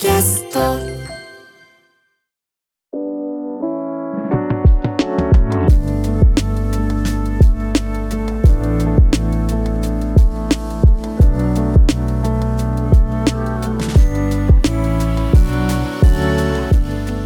[0.00, 0.60] キャスト。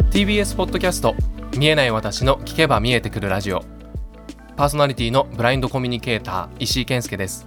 [0.09, 1.13] TBS ポッドキャスト。
[1.55, 3.61] 見えない私の聞けば見えてくるラジオ。
[4.55, 7.45] パーソナリティのブラインドコミュニケーター石井健介です、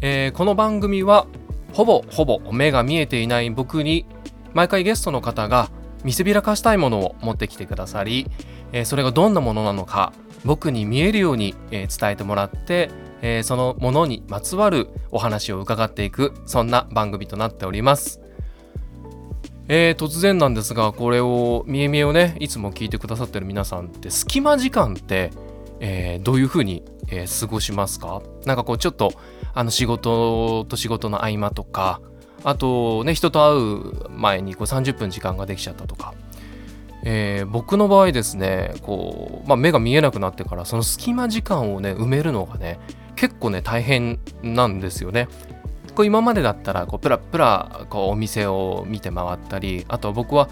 [0.00, 1.28] えーこの番組は
[1.72, 4.04] ほぼほぼ目が見えていない僕に
[4.54, 5.70] 毎回ゲストの方が
[6.04, 8.26] 見せびらかしたいものを持ってきてくださり、
[8.72, 10.12] えそれがどんなものなのか
[10.44, 12.90] 僕に見えるように、え伝えてもらって、
[13.22, 18.20] えそのものにまつわるお話を伺っていくそんな番組となっております。
[19.68, 25.30] えー突然なんですがこれを見え見えをねいつも聞いてくださってる皆さんって隙間時間って、
[25.78, 28.22] えーどういうふうに、えー過ごしますか？
[28.44, 29.12] なんかこうちょっと
[29.54, 32.00] あの仕事と仕事の合間とか
[32.44, 36.14] あとね人と会う前にこう30分時間ができちゃったとか、
[37.04, 42.78] えー僕の場合ですねこう、まあ、目が見えなくなってからその隙間時間をね埋めるのがね
[43.16, 45.28] 結構ね大変なんですよね。
[45.94, 50.48] こう今までだったらこうプラプラこうお店を見て回ったりあとは僕は、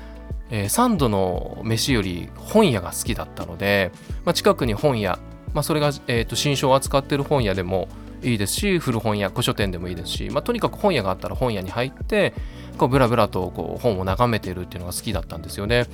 [0.51, 3.91] えーサンドの飯より本屋が好きだったので、
[4.25, 5.19] まあ、近くに本屋、
[5.55, 7.89] まあ、それが、えー、新書を扱ってる本屋でも
[8.23, 12.35] いいですし古本屋古書店でもいいですし、まあ、とにかく本屋があったら本屋に入って
[12.79, 15.87] こうブラブラとこう本を眺めてるっていうのが好きだったんですよね。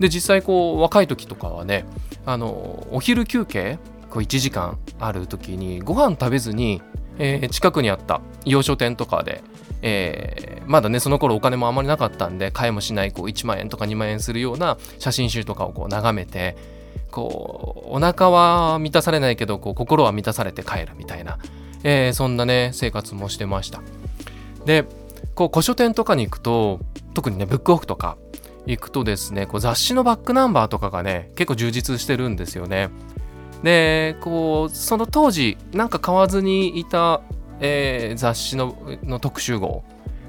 [0.00, 1.84] で実際こう若い時とかはね
[2.26, 3.78] あのお昼休憩
[4.10, 6.82] こう1時間ある時にご飯食べずに、
[7.18, 9.42] えー近くにあった洋書店とかで、
[9.82, 16.56] えーまだねその頃お金もあまりなかったんで買いもしないこう1万円とか2万円するような写真集とかをこう眺めて
[17.10, 21.38] こうお腹は満たされないけどこう心は満たされて帰るみたいな、
[21.84, 23.80] えーそんなね生活もしてました。
[24.64, 24.84] で
[25.34, 26.80] こう古書店とかに行くと
[27.14, 28.16] 特にねブックオフとか
[28.66, 32.90] 行くとですねこう雑誌のバックナンバーとかがね結構充実してるんですよね。
[33.62, 37.20] でこうその当時なんか買わずにいた、
[37.60, 39.84] えー雑誌のの特集号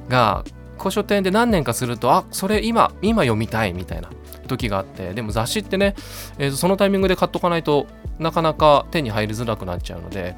[0.09, 0.43] が
[0.77, 4.09] 古書店で何年かするとあそれ今今読みたいみたいな
[4.47, 5.95] 時があってでも雑誌ってね、
[6.37, 7.87] えーそのタイミングで買っとかないと
[8.19, 10.35] なかなか手に入りづらくなっちゃうので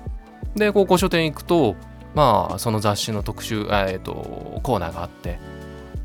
[0.55, 1.75] でこう古書店行くと
[2.15, 5.39] まあその雑誌の特集、えー、とコーナーがあって。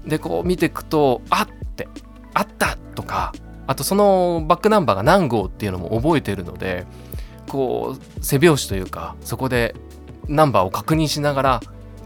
[0.06, 1.88] でこう見ていくとあって
[2.34, 3.32] あったとか
[3.66, 6.86] あとそのバックナンバーが何号っていうのも覚えてるので
[7.48, 9.74] こう背拍子というかそこで
[10.28, 11.60] ナンバーを確認しながら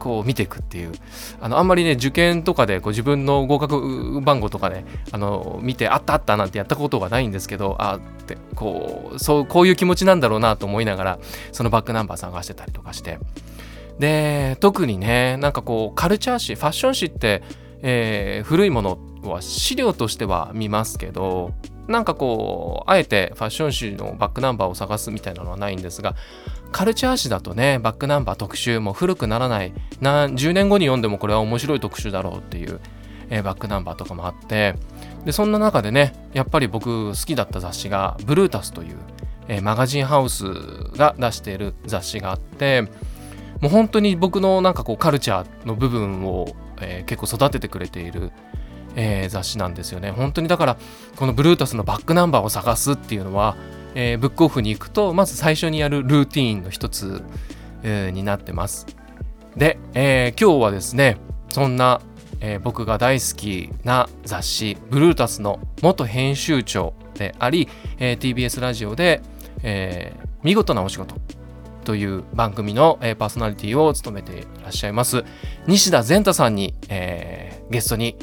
[0.06, 0.92] こう見ていくっていう。
[1.40, 11.18] あのあんまりね受験とかでこう自分の合格番号とかねあの見てあったあったなんてやったことがないんですけどあってこうそうこういう気持ちなんだろうなと思いながら
[11.50, 13.18] そのバックナンバー探してたりとかして。
[13.98, 17.42] で特にねなんかこうカルチャー誌ファッション誌って、
[17.80, 21.52] えー古いものは資料としては見ますけど
[21.88, 26.14] なんかこうあえてファッション誌のバックナンバーを探すみたいなのはないんですが
[26.76, 29.72] カルチャー誌だとねバックナンバー特集も古くならない。
[30.02, 32.80] 何10年後に読んでもこれは面白い特集だろうっていう、
[33.30, 34.74] えーバックナンバーとかもあって。
[35.24, 38.96] でそんな中でねやっぱり僕好きだった雑誌がブルータスという、
[39.48, 40.44] えーマガジンハウス
[40.98, 42.90] が出している雑誌があっても
[43.64, 48.32] う本当に僕のなんかこうカルチャーの部分を、えー結構育ててくれている、
[48.96, 50.10] えー雑誌なんですよね。
[50.10, 50.76] 本当にだから
[51.16, 53.56] このブルータスのバックナンバーを探すっていうのは、
[53.98, 57.24] えーブックオフに行くとまず最初にやるルーティーンの一つ、
[57.82, 58.86] えーになってます
[59.56, 61.16] で、えー今日はですね
[61.48, 62.00] そんな、
[62.40, 67.68] えー僕が大好きな雑誌ブルータスの元編集長であり、
[67.98, 69.22] えー TBS ラジオで、
[69.62, 71.16] えー見事なお仕事
[71.84, 75.24] という番組の、えーパーソナリティを務めていらっしゃいます
[75.66, 78.16] 西田善太さんに、えーゲストに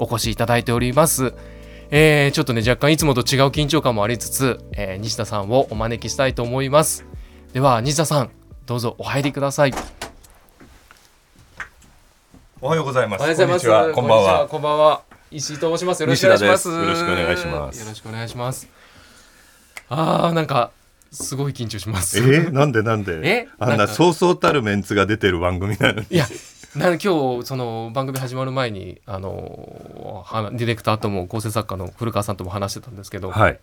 [0.00, 1.34] お越しいただいております。
[1.92, 7.04] えーちょっとね若干いつもと違う緊張感もありつつ、えー西田さんをお招きしたいと思います。
[7.52, 8.30] では西田さん
[8.66, 9.74] どうぞお入りください。
[12.60, 13.20] おはようございます。
[13.20, 13.66] おはようございます。
[13.66, 13.94] こんにちは。
[13.94, 14.48] こんばんは。
[14.48, 15.02] こんばんは。
[15.32, 16.00] 石井と申します。
[16.02, 16.68] よろしくお願いします。
[16.68, 18.68] よろしくお願いしますよろしくお願いします。
[19.88, 20.70] あーなんか
[21.10, 22.18] すごい緊張します。
[22.18, 23.20] えー、なんでなんで？
[23.28, 23.48] え？
[23.58, 26.06] あんなんかなそうそうたるメンツが出てる番組なのに。
[26.08, 26.26] いや、
[26.76, 26.98] な今
[27.40, 33.58] 日その番組始まる前にあのはディレクターとも構成作家の古川さんとも話してたんですけど、はい。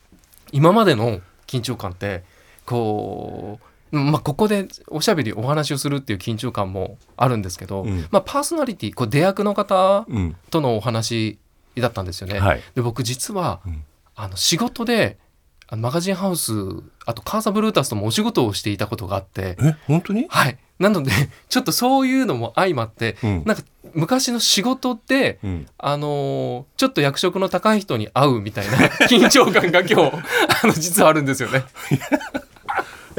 [0.52, 2.24] 今までの緊張感って
[2.66, 3.60] こ
[3.92, 10.36] う、まあ、ここでおしゃべりお話をするっていう緊張感もあるんですけど、うんまあ、パーソナリティこう出役の方うん。
[10.50, 11.40] とのお話
[11.76, 12.40] だったんですよね。
[12.40, 12.62] はい。
[12.76, 13.84] で僕実は、うん
[14.20, 15.18] あの仕事で
[15.70, 16.54] あのマガジンハウス
[17.06, 19.58] あとカーサブルータスともお仕事をしていたことがあって。
[19.62, 20.26] え、本当に？
[20.30, 20.58] はい。
[20.80, 21.12] なので
[21.50, 23.44] ちょっとそういうのも相まってうん。
[23.46, 25.66] なんか昔の仕事でうん。
[25.78, 28.78] あのーちょっと役職の高い人に会うみたいな
[29.10, 30.18] 緊張感が今日
[30.64, 31.64] あの実はあるんですよね。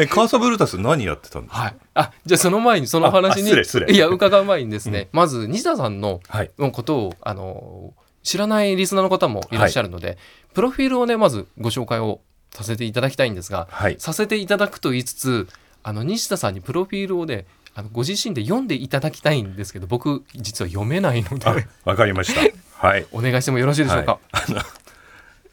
[0.00, 1.60] えカーサブルータス何やってたんですか？
[1.62, 3.50] はい、あじゃあその前にその話に
[3.92, 6.50] いや伺う前にですね、まず西田さんのはい。
[6.58, 7.92] のことをあの
[8.22, 10.16] 知らないリスナーの方もいらっしゃるので、
[10.54, 12.20] プロフィールをねまずご紹介を
[12.58, 13.96] させていただきたいんですがはい。
[13.98, 15.48] させていただくと言いつつ
[15.84, 22.40] あの西田さんにプロフィールをねあのご自身で読んでいただきたいんですけど僕実は読めないのあでわかりました。
[22.88, 23.06] はい。
[23.12, 24.18] お願いしてもよろしいでしょうか？
[24.32, 24.44] はい。
[24.50, 24.60] あの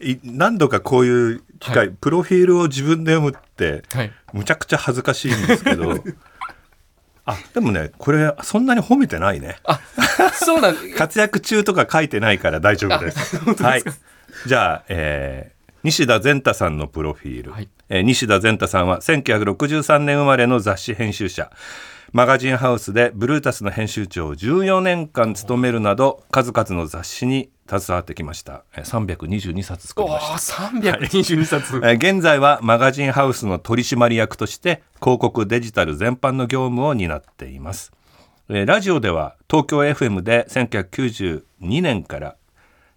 [0.02, 5.94] い何度かこういう機会、プロフィールを自分で読むってはい、むちゃくちゃ恥ずかしいんですけど
[7.26, 9.58] あでもねこれそんなに褒めてないね。
[9.64, 9.80] あ
[10.34, 13.38] そうなん活躍中とか書いてないから大丈夫です。
[13.64, 13.84] はい。
[14.46, 15.55] じゃあ、えー
[15.86, 17.70] 西田善太さんのプロフィール、はい。
[17.90, 21.52] えー西田善太さんは1963年生まれの雑誌編集者。
[22.12, 28.64] マガジンハウスでブルータスの編集長を14年間務めるなど数々の雑誌に携わってきました。
[28.76, 30.64] えー322冊作りました。
[30.64, 37.92] おー322冊、えー現在はマガジンハウスの取締役として広告デジタル全般の業務を担っています、
[38.50, 41.44] えーラジオでは東京 FM で1992
[41.84, 42.38] 年から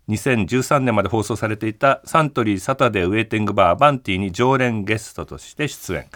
[0.09, 6.07] 2013年まで放送されていたサントリーサタデーウェイティングバーバンティに常連ゲストとして出演。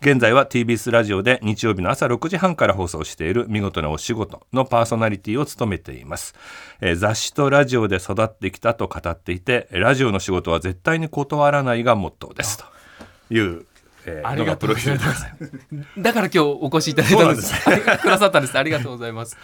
[0.00, 6.34] 現在は TBS ラジオで日曜日の朝6時半から放送している見事なお仕事のパーソナリティを務めています、
[6.80, 12.58] えー雑誌とラジオで育ってきたと語っていてラジオの仕事は絶対に断らないがモットーです。
[12.58, 12.64] と
[13.34, 13.66] いう、
[14.06, 15.26] えーありがとうございます。
[15.98, 17.54] だから今日お越しいただいたんです。
[18.02, 18.58] くださったんです。
[18.58, 19.36] ありがとうございます。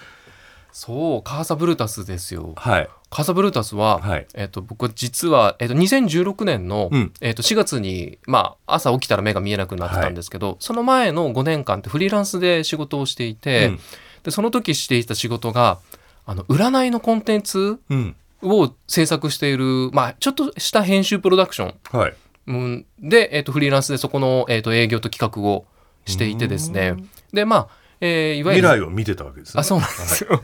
[0.72, 2.54] そう、カーサブルータスですよ。
[2.56, 2.88] はい。
[3.10, 4.26] カーサブルータスは、はい。
[4.34, 7.12] えっ、と、僕実は、えっ、と、2016年の、うん。
[7.20, 13.80] えっ、と、4月に、まあ、朝起きたら目が見えなくなってたんですけど、その前の5年間ってフリーランスで仕事をしていて、うん。
[14.22, 15.78] で、その時していた仕事が、
[16.24, 18.16] あの、占いのコンテンツうん。
[18.42, 21.74] を制作している、まあ、ちょっとした編集プロダクション。
[21.98, 22.14] はい。
[22.46, 25.64] うん、で、えー、とフリーランスでそこの、えー、と営業と企画を
[26.06, 26.96] していてですね。
[27.32, 27.68] でまあ、
[28.04, 29.60] えーいわゆる未来を見てたわけですね。
[29.60, 30.40] あそうなんですよ、 も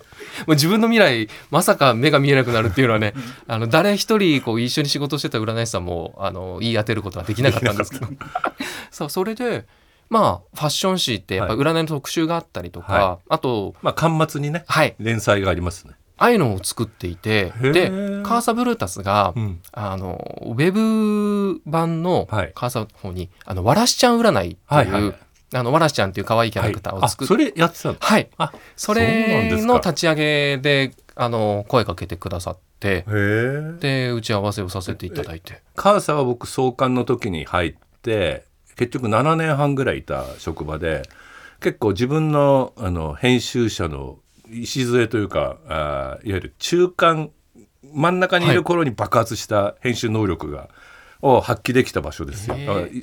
[0.46, 3.14] う自分の未来まさか目が見えなくなるっていうのはね
[3.48, 8.06] あの誰一人こう一緒に仕事してた占い師さんもあの言い当てることはできなかったんですけど。
[8.92, 9.66] そうそれで
[10.08, 14.94] まあファッション誌ってやっぱ占いの特集があったりとか、はあとまあ巻末にねはい。
[15.00, 15.94] 連載がありますね。
[16.16, 19.60] ああいうのを作っていてへでーカーサブルータスが、うん。
[19.72, 22.52] あのウェブ版のはい。
[22.54, 25.14] カーサの方に「あのわらしちゃん占い」っていう、はいはい
[25.54, 27.96] あのわらしちゃんっていう可愛いキャラクターを作って、あそれやってたの？
[27.98, 28.28] はい。
[28.36, 33.72] あそれの立ち上げであの声かけてくださってへえ。
[33.80, 35.62] で打ち合わせをさせていただいて。
[35.74, 38.44] カーサは僕創刊の時に入って
[38.76, 41.02] 結局7年半ぐらいいた職場で
[41.60, 44.18] 結構自分のあの編集者の
[44.50, 47.30] 礎というかあーいわゆる中間
[47.94, 50.68] 真ん中にいる頃に爆発した編集能力が、
[51.22, 52.56] を発揮できた場所ですよ。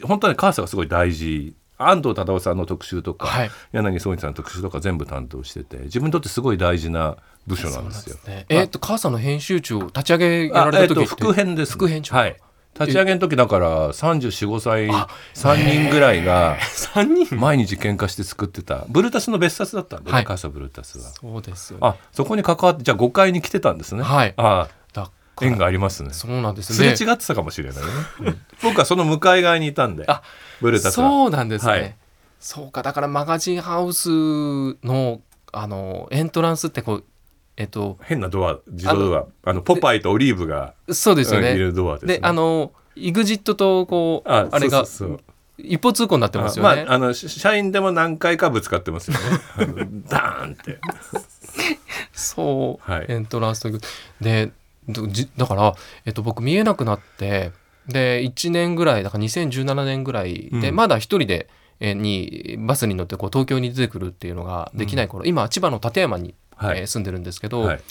[0.04, 3.52] 本当にカーサがすごい大事安藤忠雄さんの特集とか、はい。
[3.72, 7.18] 柳宗一さんの特集とか全部担当してて自分にとってすごい大事な
[7.48, 8.18] 部署なんですよ。
[8.28, 8.46] ね。
[8.50, 12.16] えっ、と母さんの編集長立ち上げやられた時って、副編です、副編長。
[12.16, 12.38] はい。
[12.78, 14.90] 立ち上げの時だから345歳
[15.34, 17.36] 3人ぐらいが3人。
[17.38, 18.86] 毎日喧嘩して作ってた。
[18.90, 20.26] ブルータスの別冊だったんでね、はい。
[20.26, 21.10] カーサブルータスは。
[21.12, 21.88] そうですよね。
[21.88, 24.04] あそこに関わってじゃあ5階に来てたんですね。
[24.04, 24.34] はい。
[24.36, 24.70] あだから
[25.42, 26.12] 縁がありますね。
[26.12, 27.90] そうなんですすれね違ってたかもしれないね、
[28.22, 28.42] うん。
[28.64, 30.22] 僕はその向かい側にいたんであ
[30.62, 31.96] ブルータスはそうなんですね、はい。
[32.40, 34.10] そうかだからマガジンハウス
[34.84, 37.04] のあのエントランスってこう
[37.58, 39.26] えっと変なドア自動ドア。
[39.44, 41.52] あのポパイとオリーブがそうですよね。
[41.52, 42.20] うんいるドアですね。
[42.20, 44.86] であの EXIT とこうあれが
[45.58, 49.24] 一方通行になってますよね、あまあ、あのし社員でも何回かぶつかってますよね。
[49.58, 49.76] あの
[50.08, 50.80] ダーンって。
[52.14, 53.06] そう、はい。
[53.08, 53.72] エントランスと
[54.20, 54.52] で
[55.38, 55.76] だから、
[56.06, 57.52] えっと、僕見えなくなって
[57.88, 60.76] で1年ぐらいだから2017年ぐらいで、うん。
[60.76, 61.50] まだ一人で、
[61.80, 66.80] えーにバスに乗ってこう東京に出てくるっていうのができない頃、今千葉の館山に、はい。
[66.80, 67.82] えー住んでるんですけど、はい。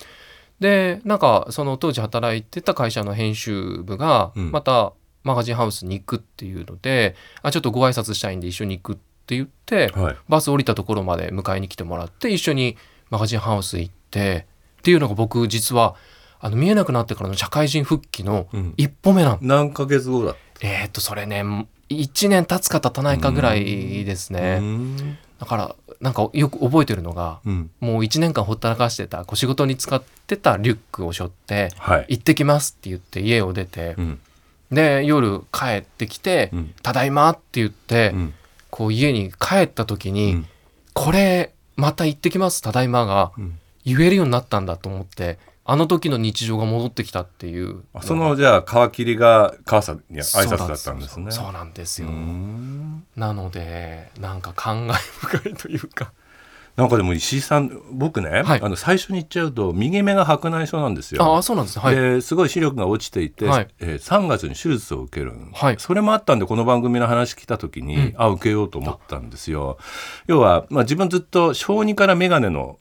[0.60, 4.50] でなんかその当時働いてた会社の編集部がうん。
[4.50, 10.16] またマガジンハウスに行くっていうので、あちょっとご挨拶したいんで一緒に行くって言って、はい。
[10.28, 12.76] バス降りたところまで迎えに来てもらって一緒に
[13.10, 14.46] マガジンハウス行って
[14.80, 15.96] っていうのが僕実は
[16.44, 18.74] あの見えなくなってからの社会人復帰のうん。
[18.76, 21.42] 一歩目なん、何ヶ月後だっえーっとそれね
[21.88, 25.18] 1年経つか経たないかぐらいですたね、うん。
[25.38, 27.70] だからなんかよく覚えてるのがうん。
[27.80, 32.06] もう1年間ほったらかしてた仕事に使ってたリュックを背負ってはい。
[32.10, 34.20] 行ってきますって言って家を出てう、ん。
[34.70, 38.34] で夜帰ってきてうん「ただいま」って言って、うん。
[38.68, 40.46] こう家に帰った時に、うん。
[40.92, 43.58] これまた行ってきますただいまがうん。
[43.86, 47.84] 言えるようになったんだと思ってあの時の日常が戻ってきたっていう。
[47.94, 51.30] あそのじゃあ皮切りが母さんに挨拶だったんですね。
[51.30, 52.08] そうなんですよ。
[53.16, 56.12] なのでなんか感慨深いというか。
[56.76, 58.60] なんかでも石井さん僕ね、はい。
[58.60, 61.22] あの最初に言っちゃうと右目が白内障なんですよ。
[61.22, 61.84] ああそうなんですね。
[61.84, 61.94] はい。
[61.94, 63.68] ですごい視力が落ちていて、はい。
[63.78, 65.32] えー3月に手術を受ける。
[65.32, 65.76] んはい。
[65.78, 68.14] それもあったんでこの番組の話来た時に、うん。
[68.18, 69.78] あ受けようと思ったんですよ。
[70.26, 72.78] 要は、まあ、自分ずっと小児から眼鏡の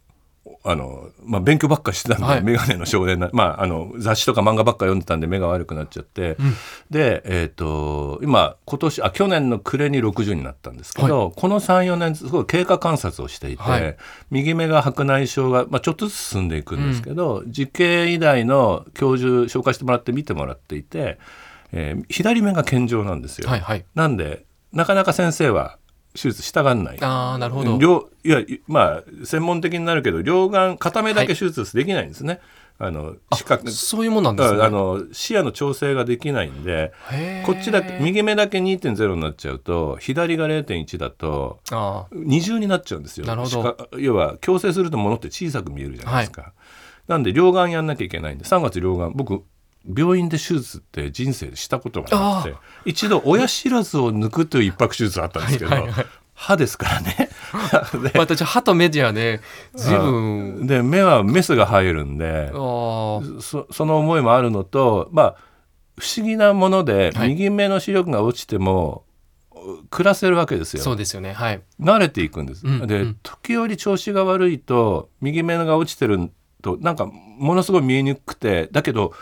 [0.66, 2.44] あの、まあ、勉強ばっかしてたんで、はい。
[2.44, 6.54] 眼鏡の少年な、まあ、あの雑誌とか漫画ばっか読んでたんで目が悪くなっちゃって、うん。
[6.90, 13.96] で、えー、と今今年あ去年の暮れに60になったんですけど、この34年すごい経過観察をしていて、はい。
[14.32, 21.20] 右目が白内障が、まあ、ちょっとずつ進んでいくんですけど、慈恵医大の教授紹介してもらって見てもらっていて、
[21.72, 23.50] えー左目が健常なんですよ。
[23.50, 23.86] はいはい。
[23.96, 25.78] なんでなかなか先生は
[26.14, 26.98] 手術したがんない。
[27.02, 27.78] ああなるほど。
[27.78, 32.40] 両いやいまあ専門的になるけど両眼片目だけ手術できないんですね。
[32.80, 34.64] あの視覚そういうもんなんですね。
[34.64, 36.92] あの視野の調整ができないんで
[37.46, 43.28] こっちだけ右目だけ2.0になっちゃうと左が0.1だとあ二重になっちゃうんですよ。
[43.28, 43.90] なるほど。
[43.98, 46.54] 要は矯正するとものって小さく見えるじゃないですか、
[47.08, 49.44] なんで両眼やんなきゃいけないんで3月両眼僕
[49.86, 56.06] 病院で手術って人生でしたことがなくて一度親知らずを抜くという一泊手術あったんですけど、はいはいはい。
[56.36, 57.30] 歯ですからね。
[58.12, 59.42] でまたじゃあ歯とメディアね
[59.76, 60.68] 随分。
[60.68, 65.36] で目はメスが入るんでそその思いもあるのとまあ
[65.98, 67.30] 不思議なもので、はい。
[67.30, 69.06] 右目の視力が落ちても
[69.90, 70.84] 暮らせるわけですよ。
[70.84, 71.34] そうですよね。
[71.34, 71.62] はい。
[71.80, 73.18] 慣れていくんです、でうんうん。
[73.22, 79.14] 時折調子が悪いと右目が落ちてるとなんかものすごい見えにくくてだけど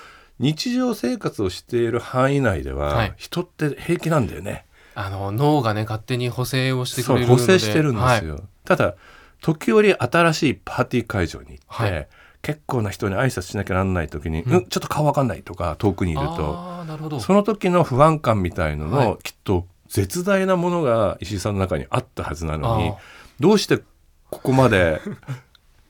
[0.41, 3.13] 日常生活をしている範囲内では、はい。
[3.15, 4.65] 人って平気なんだよね。
[4.95, 7.41] あの脳がね勝手に補正をしてくれるので。
[7.41, 8.95] 補正してるんですよ、ただ
[9.41, 12.07] 時折新しいパーティー会場に行って、はい。
[12.41, 22.93] 結構な人に挨拶しなきゃなんない時に、ううんん、ちょっと顔わかんないとか遠くにいるはい、とその時の不安感みたいのの、はいきっと絶大なものが石井さんの中にあったはずなのに
[23.41, 23.77] どうして
[24.29, 25.01] ここまで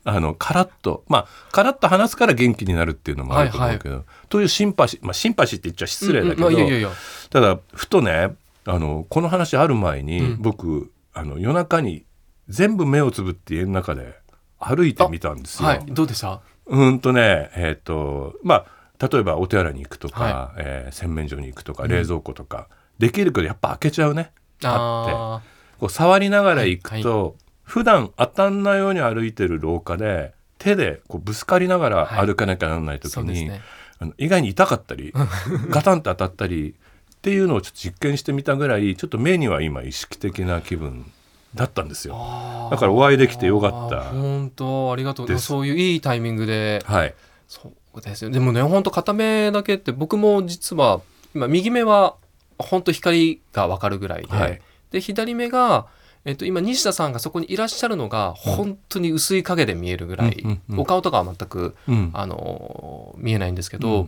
[0.03, 6.87] あのカラッとまあカラッと話すから元気になるっていうのもあると思うけど、というシンパシーまあシンパシーって言っちゃ失礼だけど、うんうん
[7.29, 10.41] ただふとねあのこの話ある前に、うん。
[10.41, 12.05] 僕あの夜中に
[12.47, 14.15] 全部目をつぶって家の中で
[14.59, 15.69] 歩いてみたんですよ。
[15.69, 15.85] はい。
[15.87, 16.41] どうでした？
[16.67, 18.65] うんとねえっ、とま
[18.99, 21.89] あ例えばお手洗いに行くとか、はえー洗面所に行くとかうん。
[21.89, 22.67] 冷蔵庫とか、
[22.99, 24.31] できるけどやっぱ開けちゃうね。
[24.63, 25.13] あって。
[25.15, 25.41] あ
[25.79, 27.35] こう触りながら行くはいと、
[27.71, 32.27] 普段当たんないように歩いてる廊下で手でこうぶつかりながらはい。
[32.27, 33.61] 歩かなきゃならないー時に、そうですね。
[33.99, 35.13] あの意外に痛かったり
[35.71, 41.09] ガタンと当たったりっていうのをちょっと実験してみたぐらいちょっと目には今意識的な気分
[41.55, 42.67] だったんですよ。
[42.69, 44.01] だからお会いできてよかった。
[44.01, 45.39] 本当ありがとう。
[45.39, 46.83] そういういいタイミングで。
[46.85, 47.13] はい、
[47.47, 48.31] そうですよ。
[48.31, 50.99] でもね本当片目だけって僕も実は
[51.33, 52.15] 今右目は
[52.57, 54.61] 本当光が分かるぐらいで,、はい。
[54.91, 55.87] で左目が、
[56.23, 60.43] えっと、今西田さんがそこにいらっしゃるのが本当に薄い影で見えるぐらい、
[60.77, 64.07] お顔とかは全く、うん、あの見えないんですけど、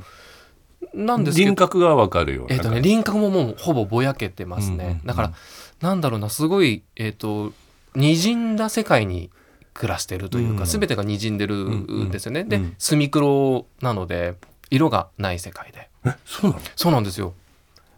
[0.93, 5.33] なんですけ輪ど郭がわかるよえっとね、輪郭ももうほぼぼやけてますね、だから
[5.81, 7.51] なんだろうなすごいえっ、と
[7.95, 9.31] 滲んだ世界に
[9.73, 14.35] 暮らしてるというか、うん全てが滲んでるんですよね、でうん墨黒なので
[14.69, 15.89] 色がない世界で。
[16.05, 16.61] えそうなの？
[16.75, 17.33] そうなんですよ。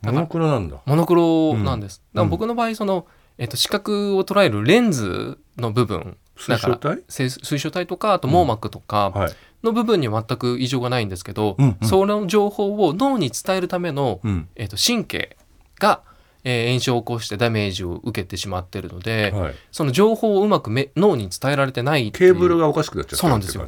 [0.01, 0.77] モノクロなんだ。
[0.85, 2.17] モノクロなんです、うん。
[2.17, 3.07] だから僕の場合その、
[3.37, 6.17] えっと視覚を捉えるレンズの部分。
[6.37, 7.03] 水晶体？
[7.07, 9.33] せ水晶体とかあと網膜とかはい。
[9.63, 11.87] の部分には全く異常がないんですけど、うんうん。
[11.87, 14.47] その情報を脳に伝えるためのうん。
[14.55, 15.37] えー、と神経
[15.79, 16.01] が、
[16.43, 19.55] えー炎症を起こしてダメージを受けてしまってるので、はい。
[19.71, 23.67] その情報をうまくめ脳に伝えられてないケーブルがおかしくなっちゃったそうなんですよ。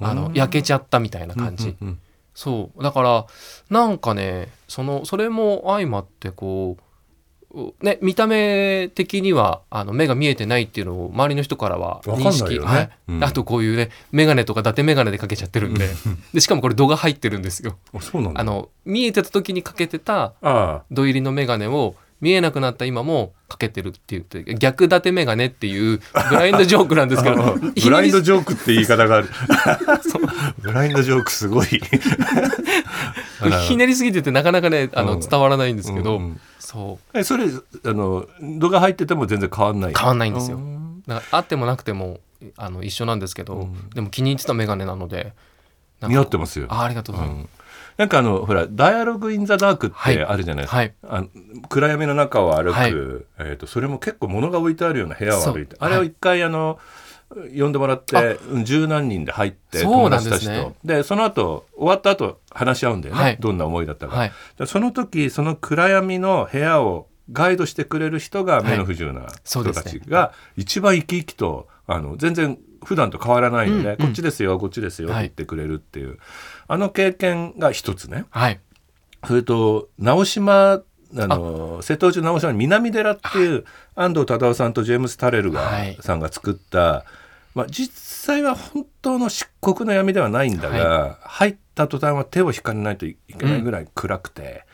[0.00, 1.98] あの焼けちゃったみたいな感じ、うんうん
[2.34, 2.82] そう。
[2.82, 3.26] だから
[3.70, 6.84] なんかねそのそれも相まってこうう
[7.80, 12.64] ね見た目的にはあの目が見えてないっていうのを周りの人からは認識、ね。
[12.64, 12.90] はい。
[13.08, 13.24] うん。
[13.24, 15.88] あとこういうね眼鏡とか伊達眼鏡でかけちゃってるんで。
[16.34, 17.76] でしかもこれ度が入ってるんですよ。
[18.34, 27.44] あの見えてた時にかけてたあ土入りの眼鏡を見えなくなった今もかけてるって言って逆立て眼鏡っていうブラインドジョークなんですけど。
[27.44, 29.28] あブラインドジョークって言い方がある。
[30.58, 31.66] ブラインドジョークすごい。
[33.68, 35.20] ひねりすぎててなかなかねあのうん。
[35.20, 36.40] 伝わらないんですけど、うんうん
[36.74, 38.26] そえそれあの
[38.58, 39.92] 度が入ってても全然変わんない？
[39.92, 40.56] う変わんないんですよ。
[40.56, 41.02] うん。
[41.06, 42.20] だからあってもなくても
[42.56, 43.90] あの一緒なんですけど、うん。
[43.90, 45.32] でも気に入ってた眼鏡なので
[46.02, 46.66] 似合ってますよ。
[46.68, 47.48] あありがとうございます、うん。
[47.96, 50.16] なんかあのほら「ダイアログ・イン・ザ・ダーク」っはい。
[50.16, 50.94] てあるじゃないですか、はい。
[51.04, 51.28] あの
[51.68, 52.90] 暗闇の中を歩く、はい。
[52.90, 56.78] えー、とそれも結構物が置いてあるような部屋を歩いてあれを一回あの、
[57.56, 60.74] 呼んでもらってうん十何人で入って友達たちと。
[60.84, 63.36] でその後終わった後話し合うんだよね、はい。
[63.40, 64.32] どんな思いだったか、はい。
[64.58, 73.96] でその時その暗闇の部屋をガイドしてくれる人が目の不自由な人たちが一番生き生きとあの全然普段と変わらないので、うんうん。
[73.96, 76.18] こっちですよこっちですよって言ってくれるっていう、
[76.68, 78.26] あの経験が一つね。
[78.30, 78.60] はい。
[79.26, 80.82] それと直島
[81.16, 83.64] あの瀬戸内直島の南寺っていう
[83.94, 85.96] 安藤忠雄さんとジェームス・タレルが、はい。
[86.00, 87.04] さんが作った、
[87.54, 94.64] まあ、実際は本当の漆黒の闇ではないんだが、入った途端は手を引かないといけないぐらい暗くて、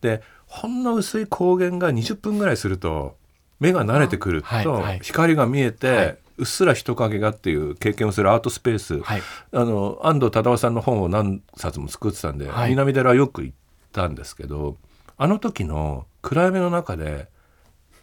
[0.00, 3.16] でほんの薄い光源が20分ぐらいすると
[3.58, 5.00] 目が慣れてくると、はいはい。
[5.02, 6.18] 光が見えて、はい。
[6.38, 9.22] うっすら人影がっていう経験をするアートスペース、はい。
[9.52, 12.70] あの安藤忠雄さんの本を何冊も作ってたんで、はい。
[12.70, 13.56] 南寺はよく行っ
[13.92, 14.76] たんですけど
[15.16, 17.28] あの時の暗闇の中で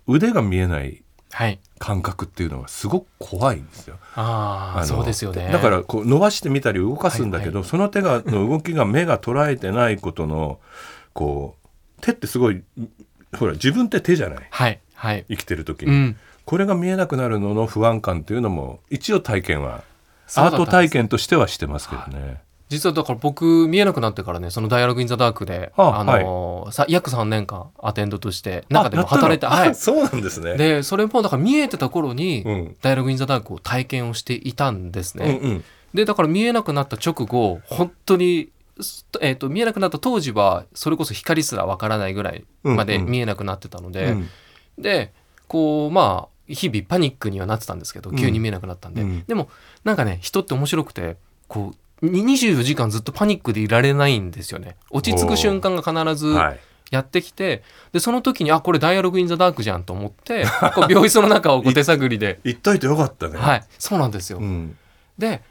[0.08, 1.03] 腕が見えないはい
[1.80, 3.98] 感覚っていうのがすごく怖いんですよ。
[4.16, 5.50] あのああそうですよね。
[5.52, 10.60] だからこう伸ばしてみたり動かすんだけど、はいその手がの動きが目が捉えてないことの
[11.14, 12.64] こう手ってすごい
[13.38, 14.48] ほら自分って手じゃない。
[14.50, 15.26] はいはい。
[15.30, 16.18] 生きてる時に、うん。
[16.46, 19.84] これが見えなくなるのの不安感っていうのも一応体験は
[20.36, 22.42] アート体験としてはしてますけどね。
[22.70, 29.70] 実はだから僕見えなくなってからねその「ダイアログ・イン・ザ・ダークで」ああのーさ約3年間アテンドとして中でも働いてはい。
[29.70, 30.56] あ そうなんですね。
[30.56, 35.40] でそれもだから見えてた頃にうん「ダイアログ・イン・ザ・ダーク」を体験をしていたんですね。
[35.44, 35.64] うんうん。
[35.94, 38.50] でだから見えなくなった直後本当に、
[38.82, 43.12] すえー、と見えなくなった当時はそれこそ光すらわからないぐらいまでうんうん。
[43.12, 44.30] 見えなくなってたので、うん。
[44.80, 45.12] で
[45.48, 49.24] こうまあ日々パニックにはなってたんですけど急に見えなくなったんで、うん。
[49.28, 49.50] でも
[49.84, 51.18] なんかね人って面白くて
[51.48, 54.76] こうに24時間ずっとパニックでいられないんですよね。
[54.92, 56.60] 落ち着く瞬間が必ずはい。
[56.92, 60.46] やってきて、でその時にあこれ「ダイアログ・イン・ザ・ダーク」じゃんと思って
[60.76, 62.40] こう病室の中をこう手探りで。
[62.44, 63.38] 言っといてよかったね。
[63.38, 63.64] はい。
[63.80, 64.78] そうなんですよ、うん。
[65.18, 65.42] で、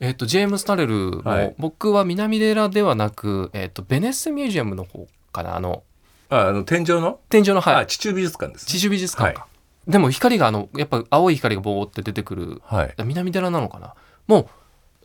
[0.00, 1.54] えっとジェームス・タレルも、はい。
[1.56, 5.84] 僕は南寺ではなく、えっとベネッセミュージアムの方かなあの
[6.30, 7.74] ああの天井の、天井の、はい。
[7.76, 9.46] あ地中美術館です、地中美術館か、
[9.86, 12.60] でも光があのやっぱ青い光がボーって出てくる。
[12.64, 12.94] はい。
[13.04, 13.94] 南寺なのかな。
[14.26, 14.48] もう、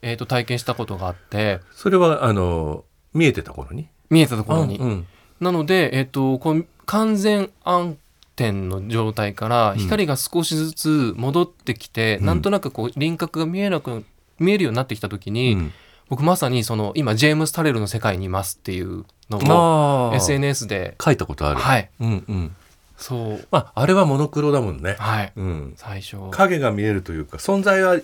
[0.04, 1.60] えっと体験したことがあって。
[1.72, 3.88] それはあの見えてた頃に？
[4.10, 5.08] 見えたところに、うん。
[5.40, 7.98] なので、えっとこう完全暗
[8.36, 9.78] 転の状態からん。
[9.78, 12.26] 光が少しずつ戻ってきて、うん。
[12.26, 14.04] なんとなくこう輪郭が見えなく
[14.40, 15.74] 見えるようになってきた時に、うん。
[16.10, 20.96] 僕まさにその今ジェームス・タレルの世界にいますっていうのを SNS で。
[21.04, 21.60] 書いたことある。
[21.60, 21.90] はい。
[22.02, 22.56] うんうん。
[22.98, 23.48] そう。
[23.52, 24.96] まああれはモノクロだもんね。
[25.00, 25.34] はい。
[25.36, 25.74] うん。
[25.78, 26.18] 最初。
[26.32, 28.00] 影が見えるというか存在は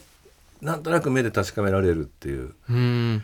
[0.62, 2.54] なんとなく目で確かめられるっていう。
[2.70, 3.22] う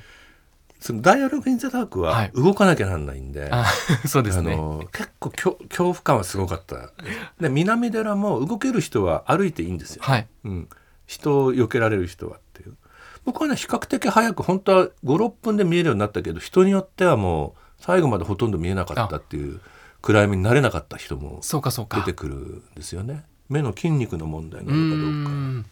[0.80, 2.32] そのダイアログ・イン・ザ・ダークははい。
[2.36, 3.50] 動かなきゃなんないんで。
[3.52, 3.66] あ
[4.08, 4.54] そうですね。
[4.54, 6.92] あの結構恐恐怖感はすごかった。
[7.40, 10.28] で南寺も動ける人は歩いていいんですよ、はい。
[10.44, 10.70] うん、
[11.08, 12.76] 人を避けられる人はっていう。
[13.24, 19.60] 僕はね比較的早く本当は56分で見えるようになったけど人によってはもう最後までほとんど見えなかったっていう
[20.02, 23.24] 暗闇になれなかった人も出てくるんですよね。
[23.50, 25.30] 目の筋肉の問題なのかどうか。
[25.32, 25.66] ん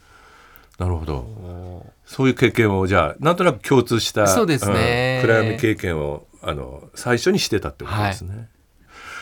[0.80, 1.16] なるほど。
[1.18, 5.22] おそういう経験をじゃあなんとなく共通したそうですね。
[5.22, 8.50] うん暗闇経験をあの最初にしてたってことですね。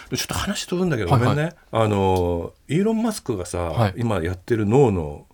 [0.09, 1.53] でちょっと話飛ぶんだけど、はいごめんね。
[1.71, 5.25] あのイーロン・マスクがさ、はい今やってる脳の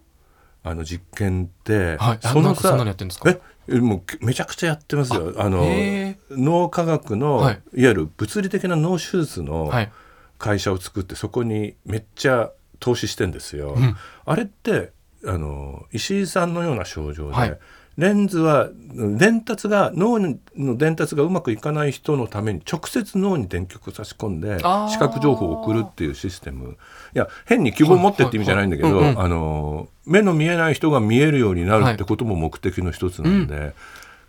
[0.63, 2.19] あの実験って、はい。
[2.21, 3.29] あそのさなんかそんなのやってるんですか？
[3.69, 3.79] え？
[3.79, 5.33] もうめちゃくちゃやってますよ。
[5.37, 7.53] あのへ脳科学の、はい。
[7.53, 9.91] い、わゆる物理的な脳手術のはい。
[10.39, 13.73] 会社を作ってそこにめっちゃ投資してんですよ。
[13.75, 13.95] うん。
[14.25, 14.91] あれって
[15.25, 17.59] あの石井さんのような症状で、はい。
[17.97, 26.77] レンズは伝達が脳の伝達がうまくいかない人のために直接脳に電極を差し込んで視覚情報を送るっていうシステム。
[27.15, 29.05] いや変に希望を持ってって意味じゃないんだけど、はい。
[29.07, 33.73] はいあの目の見えない人が見えるようになるってことも目的の一つなんで、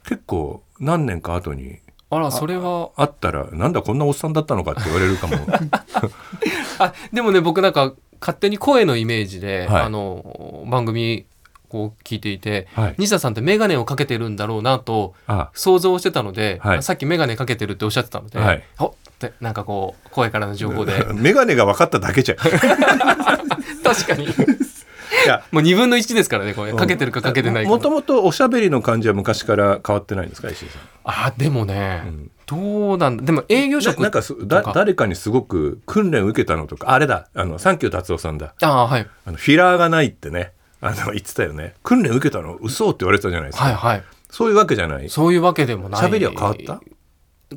[0.04, 1.78] 結構何年か後に
[2.10, 2.90] あらそれは。
[2.96, 5.36] 会ったらなんだこんなおっさんだったのかって言われるかも。
[6.80, 9.82] あでもね僕なんか勝手に声のイメージで、はい。
[9.82, 11.26] あの番組
[11.68, 12.94] こう聞いていて、はい。
[12.98, 15.50] 西田さんって眼鏡をかけてるんだろうなとあ。
[15.54, 16.82] 想像してたので、はい。
[16.82, 18.62] さっき眼鏡かけてるっておっしゃってたので、はい。
[18.78, 21.06] おってなんかこう声からの情報で。
[21.14, 22.38] 眼鏡が分かっただけじゃん。
[23.82, 24.24] 確かに。
[24.24, 24.28] い
[25.26, 25.44] や。
[25.50, 26.72] もう2分の1ですからねこれ。
[26.72, 30.80] かけてるかかけてないかもともとおしゃべりの感じは昔から変わってないんですか石井さん？
[31.04, 33.24] あでもね、んどうなんだ？
[33.24, 38.54] でも営業職ななんかすだ誰かにすごく訓練受けたのとかあれだあのサンキュー達夫さんだ。
[38.62, 39.06] あはい。
[39.26, 41.74] あのフィラーがないってねあの言ってたよね。
[41.82, 42.56] 訓練受けたの？
[42.56, 44.04] 嘘って言われてたじゃないですか、はいはい。
[44.30, 45.10] そういうわけじゃない？
[45.10, 46.00] そういうわけでもない。
[46.00, 46.80] 喋りは変わった？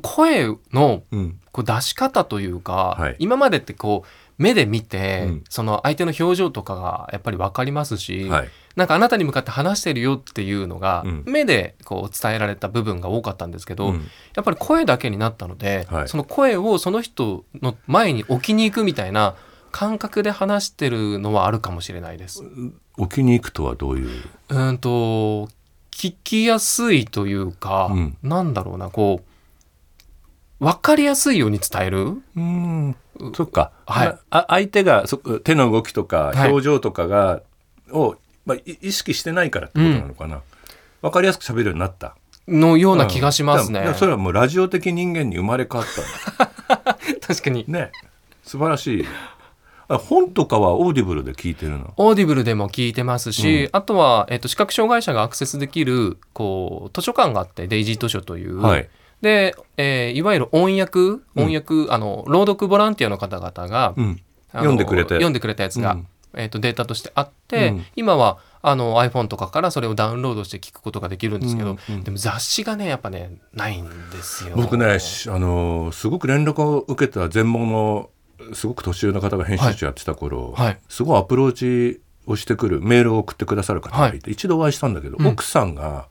[0.02, 1.38] 声のうん。
[1.52, 3.16] こう出し方というか、はい。
[3.18, 5.44] 今までってこう目で見て、うん。
[5.48, 11.22] その相手の表情とかがやっぱり分かりますし、はいなんかあなたに向かって話してるよっていうのが、うん。
[11.26, 14.08] 目でこう伝えられた部分が多かったんですけど、うん。
[14.34, 16.08] やっぱり声だけになったので、はい。
[16.08, 19.34] その声をその人の前に置きに行くみたいな
[19.70, 22.42] 感覚で話してるのはあるかもしれないです。
[22.96, 24.22] 置きに行くとはどういう？
[24.50, 25.48] うーんと
[25.90, 28.16] 聞きやすいというか、うん。
[28.22, 29.20] なんだろうなこ
[30.60, 32.22] う分かりやすいように伝える？
[32.36, 32.96] うん。
[33.34, 34.08] そっか、はい。
[34.08, 36.50] なあ相手がそ手の動きとかはい。
[36.50, 37.42] 表情とかが、
[37.90, 40.40] を、まあ、い意識してないからってことなのかな、
[41.00, 42.16] わかりやすく喋るようになった。
[42.48, 43.84] のような気がしますね。
[43.86, 43.94] うん。
[43.94, 45.88] それはもうラジオ的人間に生まれ変わっ
[46.68, 46.94] た
[47.26, 47.64] 確かに。
[47.68, 47.92] のね。
[48.42, 49.04] 素晴らしい。
[49.88, 51.92] あ本とかは Audible で聞いてるの？
[51.96, 53.68] Audible でも聞いてますし、うん。
[53.72, 58.88] あとは、えっと、視覚障害者がアクセスできるこう図書館があって DAISY 図書という、はい。
[59.20, 60.98] で、えーいわゆる音訳
[61.36, 64.20] 音訳、あの朗読ボランティアの方々が、うん。
[64.52, 67.86] 読んでくれて読んでくれたやつが、うんえっとデータとしてあって、うん。
[67.96, 74.54] 今はあの iPhone とかからそれをダウンロードして聞くことができるんですけど、うんうんでも雑誌がねやっぱねないんですよ。
[74.56, 78.10] 僕ねしあのーすごく連絡を受けた全盲の
[78.54, 80.78] すごく年上の方が編集長やってた頃、はい。
[80.88, 84.18] すごいアプローチをしてくるメールを送ってくださる方がい。
[84.18, 85.26] て、一度お会いしたんだけど、うん。
[85.26, 86.08] 奥さんが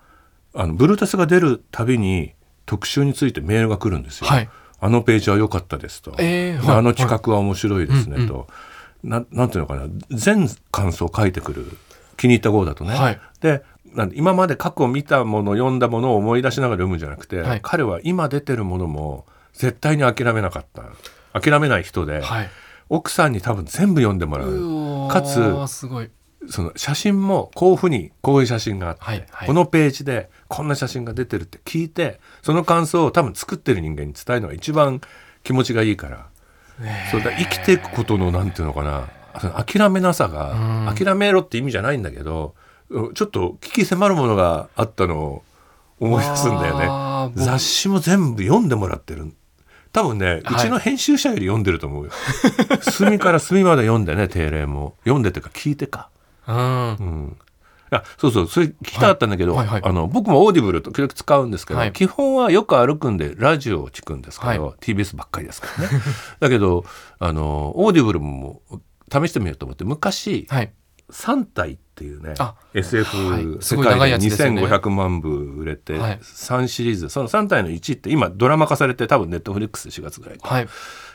[0.54, 2.34] あのブルータスが出るたびに
[2.66, 4.28] 特集についてメールが来るんですよ。
[4.28, 4.50] はい。
[4.80, 6.78] あのページは良かったですと、えーはい。
[6.78, 8.48] あの企画は面白いですね、はいと、
[9.04, 11.66] ななんていうのかな全感想を書いてくる
[12.18, 12.96] 気に入った号だとね。
[12.96, 13.20] はい。
[13.40, 17.60] でなんで今まで過去見たもの読んだものを思い出しながら読むんじゃなくて、はい。
[17.62, 20.84] 彼は今出てるものも絶対に諦めなかった。
[21.40, 22.50] 諦めない人で、はい、
[22.90, 25.08] 奥さんに多分全部読んでもらう。
[25.10, 25.34] かつ
[26.50, 29.48] その写真もこういうふうにこういう写真があって、はいはい。
[29.48, 35.02] このページでこんな写真が出てるって聞いてその感想を多分作ってる人間に伝えるのが一番
[35.44, 36.28] 気持ちがいいから、
[37.10, 39.10] それだ生きていくことのなんていうのかな
[39.65, 40.96] 諦めなさが、うん。
[40.96, 42.56] 諦めろって意味じゃないんだけど
[43.13, 45.44] ちょっと鬼気迫るものがあったのを
[46.00, 46.80] 思い出すんだよ
[47.30, 47.34] ね。
[47.36, 49.32] 雑誌も全部読んでもらってる。
[49.94, 52.12] 多分ね、うちの編集者より読んでると思うよ。
[52.82, 54.96] 隅から隅まで読んでね定例も。
[55.04, 56.10] 読んでっていうか聞いてか。
[56.48, 56.58] うん。
[56.58, 56.60] う
[57.04, 57.38] ん
[57.92, 59.68] あそうそうそれ聞きたかったんだけど、はい。
[59.68, 59.90] はいはい。
[59.90, 61.92] あの僕も Audible と時々使うんですけど、はい。
[61.92, 66.02] 基本はよく歩くんでラジオを聞くんですけど、は TBS ばっかりですからね。
[66.40, 66.86] だけど
[67.20, 68.62] あの Audible も
[69.12, 70.72] 試してみようと思って昔はい。
[71.12, 73.44] 三体っていうねあ SF はい。
[73.60, 74.64] す世界でやつですよね。
[74.64, 76.20] 2500万部売れてはい。
[76.20, 77.10] 3シリーズ。
[77.10, 80.68] その三体の1って今ドラマ化されて多分 Netflix 4月ぐらいにはい。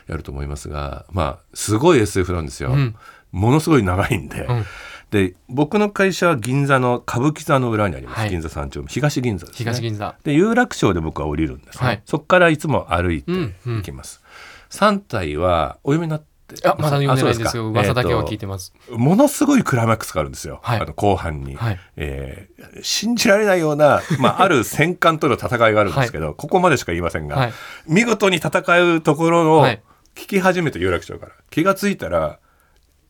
[0.05, 2.95] やると思いますがまあすごい SF なんですよ、うん。
[3.31, 4.65] ものすごい長いんで、うん
[5.11, 8.29] で僕の会社は銀座の歌舞伎座の裏にあります、はい。
[8.29, 8.87] 銀座三丁目。
[8.87, 9.59] 東銀座ですね。
[9.59, 10.15] 東銀座。
[10.23, 12.01] で有楽町で僕は降りるんですね、はい。
[12.05, 13.75] そこからいつも歩いてうんうん。
[13.77, 14.21] 行きます、
[14.69, 16.27] 3体はお読みになって。
[16.63, 20.79] あまだ読んでないんですよ噂だけは聞いえてます、ーとものすごいクライマックスがあるんですよ、はい。
[20.79, 21.79] あの後半に、はい。
[21.97, 27.53] えー信じられないような、まあ、ある戦艦との戦いがあるんですけど、ここまでしか言いませんが、はい。
[27.87, 28.61] 見事に戦
[28.95, 29.81] うところをはい。
[30.15, 31.31] 聞き始めて有楽町から。
[31.51, 32.39] 気がついたら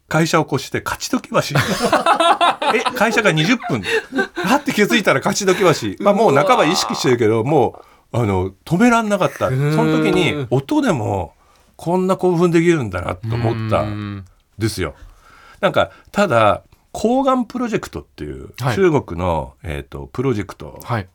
[0.07, 1.37] 会社を越して勝ち時橋
[2.73, 3.83] え会社が20分。
[4.45, 5.59] あって気づいたら勝ち時
[5.97, 7.81] 橋、まあ、もう半ば意識してるけども
[8.13, 9.49] うあの止めらんなかった。
[9.49, 11.33] その時に音でも
[11.75, 14.25] こんな興奮できるんだなと思ったうん。
[14.57, 14.95] ですよ。
[15.59, 18.75] なんかただ抗がんプロジェクトっていうはい。
[18.75, 21.07] 中国の、えー、とプロジェクトはい。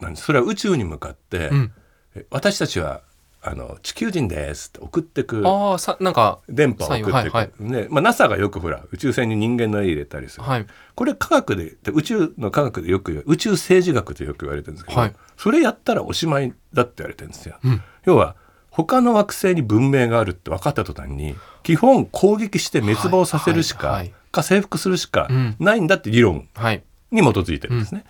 [0.00, 0.24] なんです。
[0.26, 1.72] それは宇宙に向かって、うん。
[2.14, 3.00] え私たちは
[3.46, 7.50] あの地球人ですって送ってくああさなんか電波を送ってく、はいはい。
[7.58, 10.66] ねまあ、NASA がよくほら宇宙船に人間の絵入れたりする、はい。
[10.94, 15.12] これ科学でで宇宙の科学でよく宇宙政治学ってよく言われてるんですけど、はい。
[15.36, 17.56] それやったらおしまいだって言われてるんですよ。
[17.62, 17.82] うん。
[18.06, 18.34] 要は
[18.70, 24.14] 他の惑星に文明があるって分かった途端に基本攻撃して滅亡させるしか、はいはいはい。
[24.32, 25.56] か征服するしかうん。
[25.58, 26.82] ないんだって理論はい。
[27.10, 28.04] に基づいてるんですね。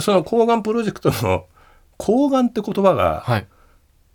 [0.00, 1.46] その抗がんプロジェクトの
[1.98, 3.46] 抗がんって言葉が、はい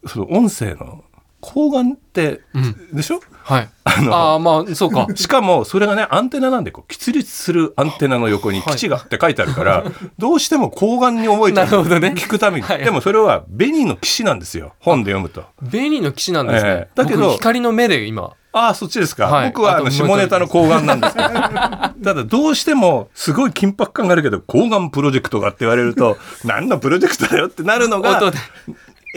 [0.05, 1.03] その音声の
[1.39, 2.95] 抗がんって、うん。
[2.95, 3.21] でしょ？
[3.43, 3.69] はい。
[3.83, 5.07] あのああまあそうか。
[5.15, 8.75] しかもそれがねアンテナなんでこう起立するアンテナの横にはい。
[8.75, 9.85] 基地がって書いてあるから、
[10.17, 11.65] どうしても抗がんに覚えちゃう。
[11.65, 12.13] なるほどね。
[12.17, 12.83] 聞くために、はい。
[12.83, 15.45] でもそれは紅の騎士なんですよ本で読むと。
[15.69, 16.89] 紅の騎士なんですね、ええ。
[16.95, 18.31] だけど僕光の目で今。
[18.53, 19.47] ああそっちですか、はい。
[19.49, 21.29] 僕はあの下ネタの抗がんなんですけど。
[21.29, 28.19] ただどうしてもすごい緊迫感があるけど抗がんプロジェクトがって言われると何のプロジェクトだよってなるのが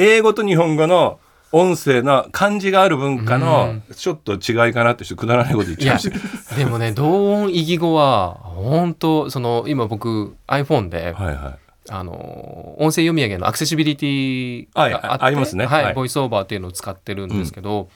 [0.02, 1.20] 英語と日本語の
[1.52, 6.10] 音声の漢字がある文化のちょっと違いかなってちょっとくだらないこと言っちゃいまし
[6.48, 6.54] た。
[6.56, 11.58] でもね同音異義語は本当その今僕 iPhone で、はいはい。
[11.88, 15.66] あの音声読み上げのアクセシビリティはいがあって、ありますね。
[15.66, 15.94] はいはい。
[15.94, 17.90] ボイスオーバーっていうのを使ってるんですけど、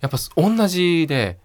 [0.00, 1.38] やっぱ同じで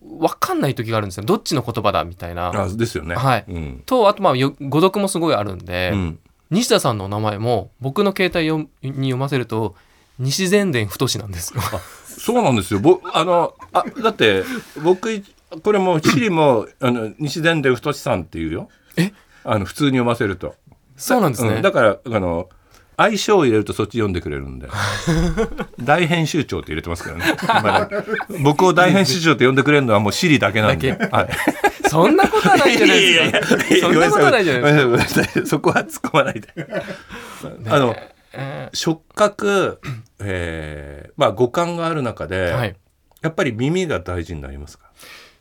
[0.00, 1.24] 分かんない時があるんですよ。
[1.24, 2.50] どっちの言葉だみたいな。
[2.50, 3.16] あですよね。
[3.16, 3.44] はい。
[3.48, 3.82] うん。
[3.84, 6.18] とあとまあよ語読もすごいあるんで、うん
[6.52, 9.74] 西田さんのお名前も僕の携帯読に読ませると
[10.18, 11.62] 西善伝太なんですよ。
[12.06, 12.80] そうなんですよ。
[12.80, 14.44] ぼあのあだって
[14.84, 15.08] 僕
[15.62, 18.68] これもチリもあの西伝で太さんっていうよ。
[18.96, 19.12] え？
[19.44, 20.54] あの普通に読ませると。
[20.94, 21.54] そうなんですね。
[21.54, 22.50] うんだからあの
[22.98, 24.68] 相性を入れるとそっち読んでくれるんで
[25.80, 28.06] 大編集長って入れてますからね
[28.42, 31.28] 僕を大編集長って呼んでくれるのはもうシリだけなんで、はい、
[31.92, 33.62] そんなことはないじゃないですか。
[33.80, 35.46] そんなことはないじゃないですか。
[35.46, 36.48] そこは突っ込まないで
[37.68, 37.94] あの
[38.32, 39.80] え触覚、
[40.18, 42.76] えーまあ五感がある中で、ーはい。
[43.20, 44.90] やっぱり耳が大事になりますか？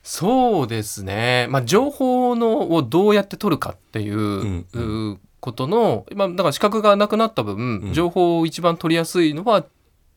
[0.03, 1.47] そうですね。
[1.49, 4.65] まあ情報のをどうやって取るかっていう、ん
[5.13, 9.65] うことの、まあだから視覚がなくなった分、うん情報を一番取りやすいのは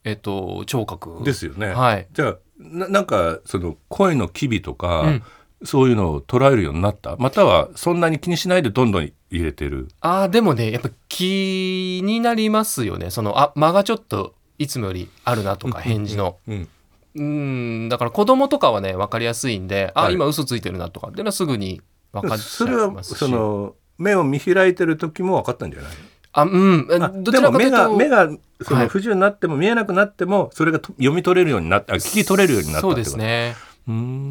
[0.02, 2.08] えっと聴覚ですよね、はい。
[2.12, 5.22] じゃあななんかその声の機微とか、うん
[5.64, 7.16] そういうのを捉えるようになった？
[7.16, 9.88] またはそんなに気にしないでどんどん入れてる？
[10.00, 13.10] ああでもねやっぱ気になりますよね。
[13.10, 16.36] そのあ間がちょっといつもよりあるなとか返事の。
[16.46, 16.68] うん。
[17.16, 20.14] うんだから子供とかはね分かりやすいんで、あはい。
[20.14, 21.80] 今嘘ついてるなとかっていうのはすぐに
[22.12, 23.18] 分かっちゃいそれはますし。
[23.18, 25.92] その目を見開いてる時も分かったんじゃない？
[26.32, 28.82] あうんあどちらかというとでも目が目がそはい。
[28.84, 33.54] の不自由になっても見えなくなってもそれがと読み取れるようになったあ聞き取れるようになったそうですね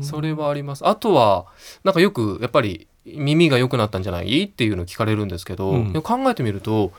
[0.04, 0.88] それはあります。
[0.88, 1.46] あとは
[1.84, 4.44] なんかよくやっぱり耳が良くなったんじゃない？
[4.44, 5.94] っていうのを聞かれるんですけど、うん。
[6.02, 6.92] 考えてみると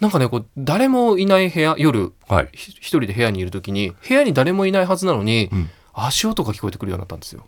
[0.00, 2.48] なんかねこう誰もいない部屋夜はい。
[2.52, 5.70] ひ一人で部屋にいる時に部屋に誰もいないはずなのに、うん。
[5.92, 7.46] 足音が聞こえてくるようになったんですよ。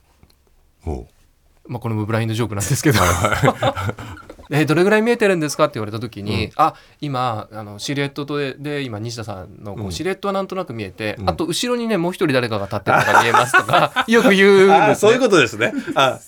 [1.68, 2.98] まあ、これもブラインドジョークなんですけど
[4.54, 5.64] えどれぐらい見えてるんですか？
[5.64, 9.92] って言われた時に、あ今あのシルエットでで今西田さんのこううん。
[9.92, 11.30] シルエットはなんとなく見えて、うん。
[11.30, 14.64] あと後ろにねもう一人誰かが立ってるのが見えますとか よく言うんで。
[14.64, 15.20] すねあそういう。
[15.20, 15.72] ことですね。
[15.94, 16.18] あ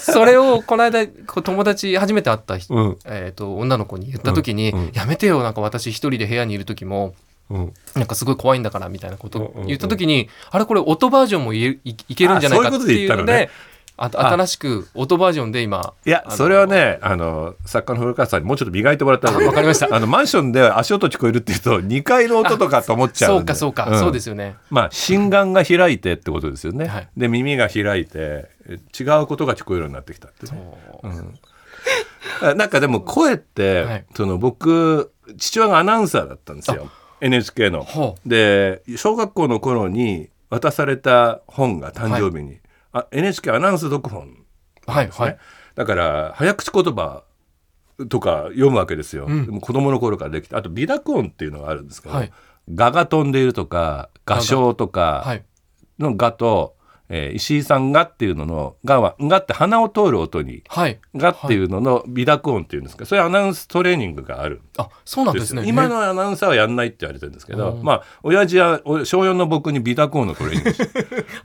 [0.00, 2.98] それをこの間こう友達初めて会った人、うん。
[3.04, 4.78] えー、と女の子に言った時に、うん。
[4.80, 7.14] うんやめてよなんか私一人で部屋にいる時も
[7.50, 7.72] うん。
[7.94, 9.62] なんかすごい怖いんだからみたいなことうんうんうん。
[9.64, 13.50] を言った時に、あれこれ音バージョンもいいけるんじゃないかっていうのでね
[13.98, 19.94] あ新しく音バージョンで今いやそれはねあの作家の古川さんにもうちょっと磨いてもらった方がいいあわかりました。
[19.94, 23.98] あのマンションで足音聞こえるっていうと2階の音とかと思っちゃそううんでか そうか、ん。
[23.98, 24.56] そうですよね。
[24.70, 27.08] まあ心眼が開いてってことですよね、はい。
[27.16, 30.62] で耳が開いてえ違うことが聞こえるようになってきたってね。
[32.40, 34.04] あなんかでも声って、はい。
[34.14, 36.88] その僕父親がアナウンサーだったんですよ。
[37.20, 37.82] NHK の。
[37.82, 42.58] ほで小学校の頃に渡された本が誕生日に、
[42.98, 44.28] あ NHK アナウンス読本
[44.86, 45.38] うはいはい。
[45.74, 47.24] だから早口言葉
[48.08, 49.46] とか読むわけですよ、うん。
[49.46, 52.32] でも子供の頃からできてあと美濁音っていうのがあるんですけど、はい。
[52.68, 55.44] 蛾が飛んでいるとか画唱とかはい。
[55.98, 56.76] の蛾と、
[57.08, 61.00] えー石井さんがっていうのの蛾は蛾って鼻を通る音にはい。
[61.16, 65.64] がっていうのの美濁音っていうんですか、そういうアナウンストレーニングがあるあそうなんんですね。
[65.66, 67.82] 今のアナウンサーはやんないって言われてるんですけど、うん。
[67.82, 70.72] まあ親父はお小4の僕に美濁音のトレーニング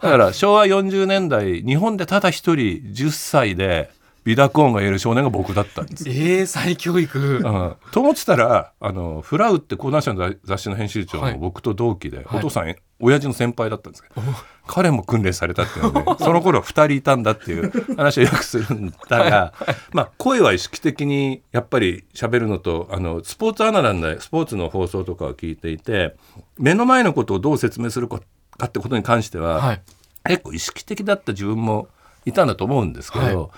[0.02, 3.89] だから昭和40年代日本でただ一人10歳で
[4.26, 6.08] 美濁音が言える少年が僕だったんです。
[6.08, 7.19] えー、再教育。
[7.19, 11.34] うん、と思ってたらあのフラウって講談社の雑誌の編集長はい。
[11.34, 12.26] の僕と同期で、はい。
[12.38, 14.22] お父さん親父の先輩だったんですけど、
[14.66, 19.54] 彼も訓練されたっていうので その頃2人いたんだっていう話をよくするんだが、
[19.92, 26.16] まあ、声は意識的にやっぱり喋るのとあのスポーツアナなんでスポーツの放送とかを聞いていて
[26.58, 28.22] 目の前のことをどう説明するか
[28.66, 29.82] ってことに関しては、はい。
[30.26, 31.89] 結構意識的だった自分も
[32.26, 33.50] いたんだと思うんですけど、はい。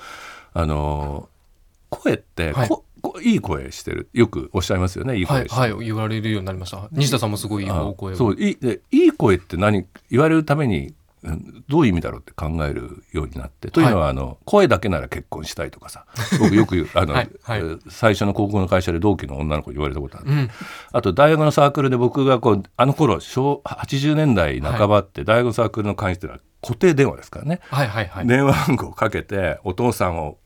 [0.53, 1.29] あの
[1.89, 2.69] 声って、はい
[3.21, 4.09] いい声してる。
[4.13, 6.87] よくおっしゃいますよねいいはい声してる、はい言われるようになりました。
[6.91, 10.93] 西田さんもすごいいい声をそういいでいい声って何言われるために
[11.25, 16.05] うんどういう意味だろうって考えるようになってというのは、あの声だけなら結婚したいとかさ
[16.39, 17.15] 僕よく言うあの、
[17.89, 20.49] 最初の高校の会社で同期の女の子に言われたことある、うん。
[20.91, 30.37] あと大学のサークルで僕がこうあの頃小80年代半ばって大学のサークルの会員っていうのは固定電話ですからね、はいはいはい、電話番号をかけてお父さんを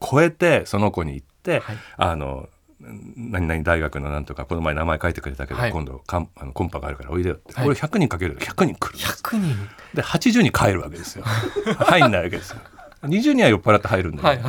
[0.00, 1.76] 超えてその子に行って、はい。
[1.96, 2.48] あの
[2.80, 5.72] 何々大学のなんとかこの前名前書いてくれたけど、はい。
[5.72, 7.64] 今度かんあのコンパがあるからおいでよって、はい。
[7.64, 9.68] これ100人かけると100人来る100人。
[9.94, 11.24] で80人帰るわけですよ。
[11.78, 12.58] 入んないわけですよ。
[13.02, 14.48] 20人は酔っ払って入るんだけど、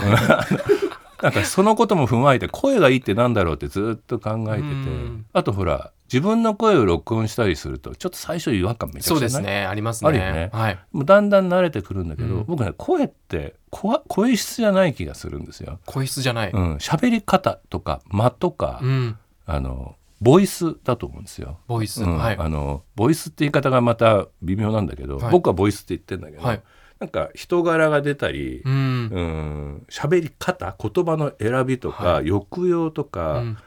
[1.22, 4.68] なんかそのことも踏まえて声がいいってなんだろうってずっと考えてて。
[4.68, 5.26] うん。
[5.34, 9.26] あとほら自分の声を録音したりするとちょっと最初違和感めちゃくちゃな。
[9.28, 9.66] いそうですね。
[9.66, 10.10] ありますね。
[10.10, 10.50] あるよね。
[10.54, 10.80] はい。
[10.92, 12.46] もうだんだん慣れてくるんだけど、うん。
[12.46, 15.80] 僕ね声って声声質じゃない気がするんですよ。
[15.86, 21.60] 声質じゃない、うん、喋り方とか間とか、うん、あのボイスだと思うんですよ。
[21.68, 22.18] ボイス、うん。
[22.18, 22.38] はい。
[22.38, 25.32] あのボイスって言い方がまた微妙なんだけど、はい。
[25.32, 26.62] 僕はボイスって言ってんだけど、はい
[27.00, 28.74] なんか人柄が出たりうん。
[28.74, 33.58] うん喋り方言葉の選びとか、は抑揚とか、うん。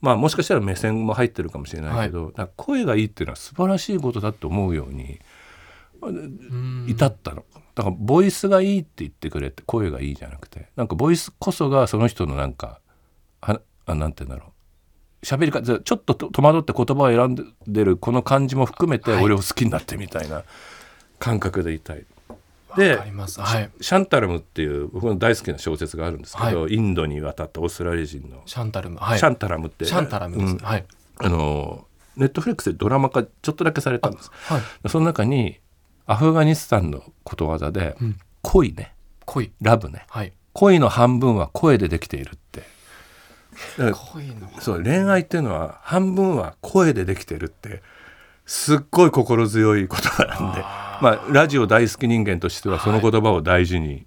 [0.00, 5.18] まあもしかしたら目線も入ってるかもしれないけど、なんか声がいいっていうのは素晴らしいことだと思うように
[6.00, 6.86] うん。
[6.88, 7.44] 至ったの。
[7.74, 12.80] だからボイスがいいって言ってくれて声がいいじゃなくてなんかボイスこそがその人のなんか
[13.42, 14.52] はあなんて言うんだろ
[15.22, 15.26] う。
[15.26, 19.24] 喋り方ちょっとと戸惑って言葉を選んでるこの感じも含めてはい。
[19.24, 20.44] 俺を好きになってみたいな
[21.18, 21.96] 感覚でいたい。
[21.98, 22.04] わ
[22.76, 22.98] で
[23.80, 28.42] シャンタルムっていう僕の大好きな小説があるんですけど、インドに渡ったオーストラリア人の。
[28.46, 28.98] シャンタルム。
[28.98, 29.18] はい。
[29.18, 30.58] シャンタラムって、シャンタラムです、うん。
[30.58, 30.84] はい。
[31.18, 31.86] あの
[32.16, 34.30] ネットフレックスでドラマ化ちょっとだけされたんです。
[34.32, 34.88] はい。
[34.88, 35.58] その中に
[36.06, 38.18] アフガニスタンのことわざで、うん。
[38.42, 38.94] 恋ね。
[39.24, 39.50] 恋。
[39.60, 40.06] ラブね。
[40.08, 40.32] はい。
[40.52, 42.62] 恋の半分は声でできているって。
[44.12, 47.82] 恋のそう恋愛っていうのは半分は声でできてるって
[48.44, 50.60] すっごい心強い言葉なんで。
[50.62, 54.06] あまあラジオ大好き人間としてはその言葉を大事に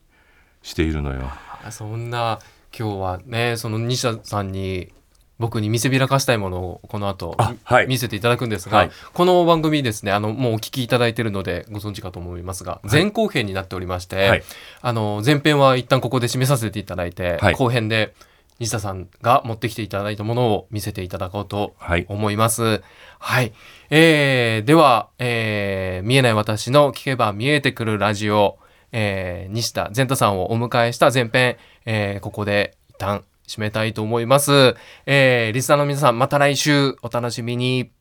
[0.62, 1.32] しているのよ。
[1.64, 2.40] あそんな
[2.78, 4.92] 今日はねその西田さんに
[5.40, 7.88] 僕に見せびらかしたいものをこの後あはい。
[7.88, 8.92] 見せていただくんですが、はい。
[9.14, 14.44] この番組ですねあのもうお聞きいただいているのでご存知かと思いますが、前後編になっておりまして、はい。
[14.82, 17.54] あの前編は一旦ここで締めさせていただいて、はい。
[17.54, 18.14] 後編で
[18.60, 22.82] 西田さんが持ってきていただいたものを見せていただこうとはい思います。
[23.20, 23.54] はい。
[23.90, 28.60] えー、では、えー、見えない私の聞けば見えてくるラジオ、
[28.92, 34.76] えー、西田善太さんをお迎えした前編、えー、ここで一旦締めたいと思います。
[35.06, 37.92] えー、リスナーの皆さん、また来週お楽しみに。